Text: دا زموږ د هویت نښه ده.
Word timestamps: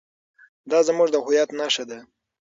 دا 0.71 0.79
زموږ 0.87 1.07
د 1.11 1.15
هویت 1.25 1.49
نښه 1.59 1.83
ده. 1.89 1.99